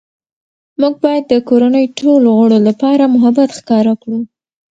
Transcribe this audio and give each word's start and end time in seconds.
موږ 0.79 0.93
باید 1.03 1.23
د 1.27 1.33
کورنۍ 1.49 1.85
ټولو 1.99 2.27
غړو 2.39 2.57
لپاره 2.67 3.11
محبت 3.15 3.49
ښکاره 3.59 3.93
کړو 4.01 4.19